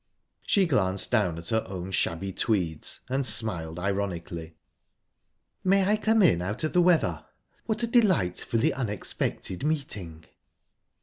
[0.47, 4.55] She glanced down at her own shabby tweeds, and smiled ironically.
[5.63, 7.23] "May I come in out of the weather?
[7.67, 10.25] What a delightfully unexpected meeting!"